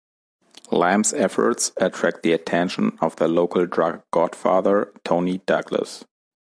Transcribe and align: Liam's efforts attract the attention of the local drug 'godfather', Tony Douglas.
Liam's 0.71 1.13
efforts 1.13 1.73
attract 1.77 2.23
the 2.23 2.33
attention 2.33 2.97
of 3.01 3.17
the 3.17 3.27
local 3.27 3.67
drug 3.67 4.01
'godfather', 4.09 4.91
Tony 5.05 5.37
Douglas. 5.45 6.05